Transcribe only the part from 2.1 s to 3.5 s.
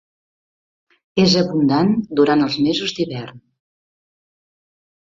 durant els mesos d'hivern.